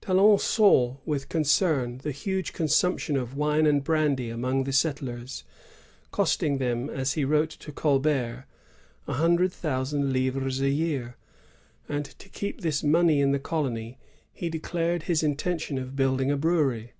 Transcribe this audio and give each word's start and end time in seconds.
Talon 0.00 0.38
saw 0.38 0.96
with 1.04 1.28
concern 1.28 1.98
the 1.98 2.10
huge 2.10 2.54
consumption 2.54 3.18
of 3.18 3.36
wine 3.36 3.66
and 3.66 3.84
brandy 3.84 4.30
among 4.30 4.64
the 4.64 4.72
settlers, 4.72 5.44
costing 6.10 6.56
them, 6.56 6.88
as 6.88 7.12
he 7.12 7.22
wrote 7.26 7.50
to 7.50 7.70
Colbert, 7.70 8.46
a 9.06 9.12
hundred 9.12 9.52
thousand 9.52 10.10
livres 10.10 10.62
a 10.62 10.70
year; 10.70 11.16
and 11.86 12.06
to 12.06 12.30
keep 12.30 12.62
this 12.62 12.82
money 12.82 13.20
in 13.20 13.32
the 13.32 13.38
colony, 13.38 13.98
he 14.32 14.48
declared 14.48 15.02
his 15.02 15.22
intention 15.22 15.76
of 15.76 15.94
building 15.96 16.30
a 16.30 16.36
brewery. 16.38 16.94